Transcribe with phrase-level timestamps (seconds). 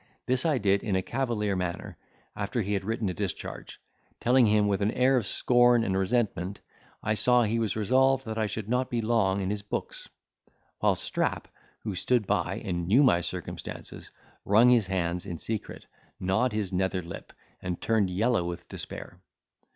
[0.25, 1.95] This I did in a cavalier manner,
[2.35, 3.79] after he had written a discharge,
[4.19, 6.59] telling him with an air of scorn and resentment,
[7.03, 10.09] I saw he was resolved that I should not be long in his books;
[10.79, 11.47] while Strap,
[11.83, 14.09] who stood by, and knew my circumstances,
[14.43, 15.85] wrung his hands in secret,
[16.19, 17.31] gnawed his nether lip,
[17.61, 19.19] and turned yellow with despair.